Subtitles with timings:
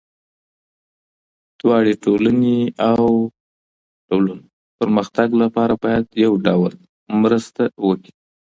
[1.59, 2.59] دواړه ټولني
[2.91, 3.03] او
[4.07, 6.81] ډلونه د پرمختګ لپاره باید یو بل سره
[7.23, 8.11] مرسته وکړي.